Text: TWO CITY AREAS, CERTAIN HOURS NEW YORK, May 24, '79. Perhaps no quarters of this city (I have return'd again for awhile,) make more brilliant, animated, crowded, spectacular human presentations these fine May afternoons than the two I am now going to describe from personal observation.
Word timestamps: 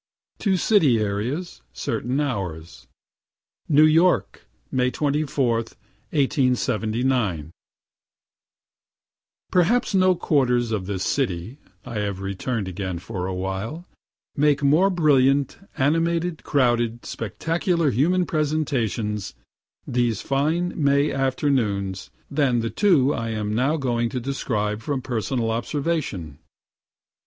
TWO 0.39 0.57
CITY 0.57 0.99
AREAS, 1.03 1.61
CERTAIN 1.73 2.19
HOURS 2.21 2.87
NEW 3.69 3.85
YORK, 3.85 4.47
May 4.71 4.89
24, 4.89 5.65
'79. 6.55 7.51
Perhaps 9.51 9.93
no 9.93 10.15
quarters 10.15 10.71
of 10.71 10.87
this 10.87 11.03
city 11.03 11.59
(I 11.85 11.99
have 11.99 12.19
return'd 12.19 12.67
again 12.67 12.97
for 12.97 13.27
awhile,) 13.27 13.85
make 14.35 14.63
more 14.63 14.89
brilliant, 14.89 15.59
animated, 15.77 16.41
crowded, 16.43 17.05
spectacular 17.05 17.91
human 17.91 18.25
presentations 18.25 19.35
these 19.85 20.19
fine 20.23 20.73
May 20.75 21.11
afternoons 21.11 22.09
than 22.31 22.61
the 22.61 22.71
two 22.71 23.13
I 23.13 23.29
am 23.29 23.53
now 23.53 23.77
going 23.77 24.09
to 24.09 24.19
describe 24.19 24.81
from 24.81 25.03
personal 25.03 25.51
observation. 25.51 26.39